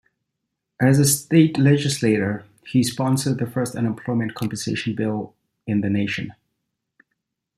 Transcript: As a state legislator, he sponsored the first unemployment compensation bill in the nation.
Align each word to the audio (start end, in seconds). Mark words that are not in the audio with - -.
As 0.81 0.97
a 0.97 1.05
state 1.05 1.59
legislator, 1.59 2.43
he 2.65 2.81
sponsored 2.81 3.37
the 3.37 3.45
first 3.45 3.75
unemployment 3.75 4.33
compensation 4.33 4.95
bill 4.95 5.35
in 5.67 5.81
the 5.81 5.91
nation. 5.91 6.33